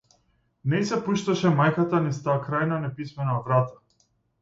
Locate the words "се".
0.91-0.99